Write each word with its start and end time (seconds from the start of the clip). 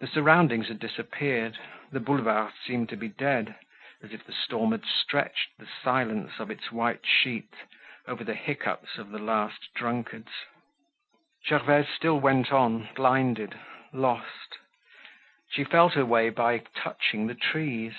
The 0.00 0.08
surroundings 0.08 0.66
had 0.66 0.80
disappeared, 0.80 1.56
the 1.92 2.00
Boulevard 2.00 2.52
seemed 2.66 2.88
to 2.88 2.96
be 2.96 3.06
dead, 3.06 3.54
as 4.02 4.12
if 4.12 4.24
the 4.24 4.32
storm 4.32 4.72
had 4.72 4.84
stretched 4.84 5.56
the 5.56 5.68
silence 5.84 6.40
of 6.40 6.50
its 6.50 6.72
white 6.72 7.06
sheet 7.06 7.54
over 8.08 8.24
the 8.24 8.34
hiccoughs 8.34 8.98
of 8.98 9.10
the 9.10 9.20
last 9.20 9.72
drunkards. 9.76 10.32
Gervaise 11.46 11.86
still 11.90 12.18
went 12.18 12.50
on, 12.52 12.88
blinded, 12.96 13.56
lost. 13.92 14.58
She 15.50 15.62
felt 15.62 15.92
her 15.94 16.04
way 16.04 16.28
by 16.30 16.64
touching 16.74 17.28
the 17.28 17.36
trees. 17.36 17.94